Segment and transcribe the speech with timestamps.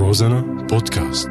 [0.00, 1.28] روزانا بودكاست.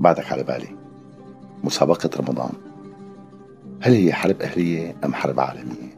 [0.00, 0.76] بعدك على بالي
[1.64, 2.50] مسابقة رمضان.
[3.80, 5.94] هل هي حرب أهلية أم حرب عالمية؟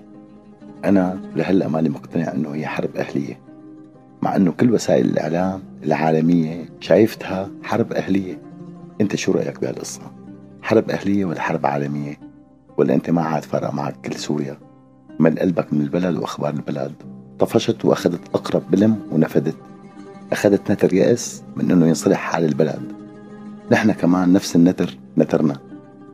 [0.85, 3.41] أنا لهلأ ماني مقتنع أنه هي حرب أهلية
[4.23, 8.46] مع أنه كل وسائل الإعلام العالمية شايفتها حرب أهلية.
[9.07, 10.01] أنت شو رأيك بهالقصة؟
[10.63, 12.21] حرب أهلية ولا حرب عالمية؟
[12.77, 14.59] ولا أنت ما عاد فرق معك كل سوريا؟
[15.21, 16.93] مل قلبك من البلد وأخبار البلد
[17.39, 19.57] طفشت وأخذت أقرب بلم ونفدت.
[20.33, 22.93] أخذت نتر يأس من أنه ينصلح حال البلد.
[23.73, 25.57] نحن كمان نفس النتر نترنا.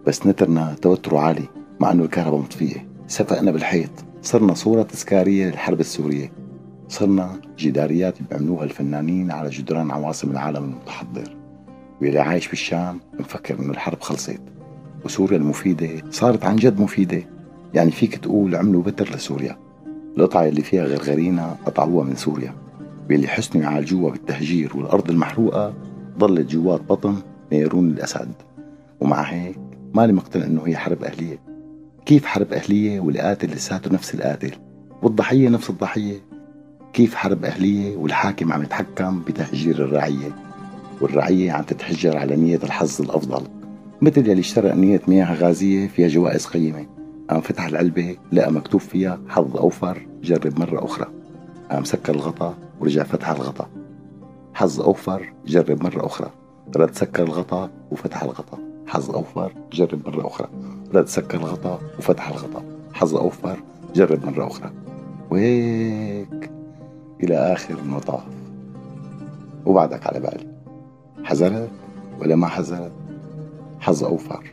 [0.07, 1.49] بس نترنا توتره عالي
[1.81, 2.89] مع أنه الكهرباء مطفية.
[3.07, 3.91] سفقنا بالحيط.
[4.23, 6.33] صرنا صورة تذكارية للحرب السورية.
[6.89, 11.42] صرنا جداريات بيعملوها الفنانين على جدران عواصم العالم المتحضر.
[12.01, 14.41] واللي عايش بالشام مفكر إنه الحرب خلصت
[15.05, 17.23] وسوريا المفيدة صارت عن جد مفيدة.
[17.75, 19.59] يعني فيك تقول عملوا بتر لسوريا.
[20.17, 22.55] القطعة اللي فيها غرغرينا قطعوها من سوريا.
[23.11, 25.75] واللي حسنوا يعالجوها بالتهجير والأرض المحروقة
[26.19, 27.17] ضلت جوات بطن
[27.53, 28.33] نيرون الأسد.
[29.01, 29.59] ومع هيك
[29.95, 31.39] ماني مقتنع إنه هي حرب أهلية.
[32.07, 34.53] كيف حرب أهلية والقاتل لساته نفس القاتل؟
[35.03, 36.21] والضحية نفس الضحية.
[36.93, 40.52] كيف حرب أهلية والحاكم عم يتحكم بتهجير الرعية؟
[41.03, 43.43] والرعية عم تتحجر على نية الحظ الأفضل.
[44.03, 46.87] مثل يلي اشترى نية مياه غازية فيها جوائز قيمة.
[47.31, 51.07] قام فتح العلبة لقى مكتوب فيها حظ أوفر جرب مرة أخرى.
[51.71, 53.69] قام سكر الغطا ورجع فتح الغطا.
[54.55, 56.31] حظ أوفر جرب مرة أخرى.
[56.77, 58.59] رد سكر الغطا وفتح الغطا.
[58.87, 60.49] حظ أوفر جرب مرة أخرى.
[60.95, 62.63] رد سكر الغطا وفتح الغطا.
[62.93, 63.57] حظ أوفر
[63.95, 64.71] جرب مرة أخرى.
[65.31, 66.51] وهيك
[67.23, 68.23] إلى آخر المطاف.
[69.67, 70.52] وبعدك على بالي.
[71.25, 71.71] حذرت
[72.21, 72.93] ولا ما حذرت؟
[73.81, 74.45] حظ أوفر.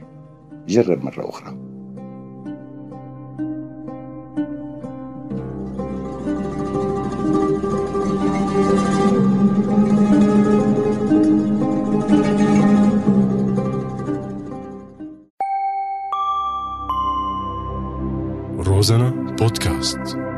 [0.67, 1.55] جرب مرة أخرى.
[18.59, 20.28] روزانا بودكاست.